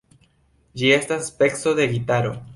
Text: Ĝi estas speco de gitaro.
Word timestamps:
Ĝi 0.81 0.89
estas 0.95 1.29
speco 1.33 1.77
de 1.83 1.89
gitaro. 1.95 2.35